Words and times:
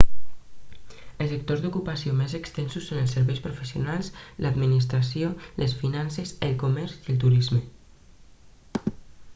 els 1.25 1.33
sectors 1.33 1.59
d'ocupació 1.65 2.13
més 2.21 2.33
extensos 2.39 2.87
són 2.93 3.01
els 3.01 3.13
serveis 3.17 3.43
professionals 3.43 4.09
l'administració 4.47 5.31
les 5.65 5.77
finances 5.85 6.35
el 6.51 6.57
comerç 6.65 6.97
i 7.03 7.15
el 7.17 7.21
turisme 7.27 7.63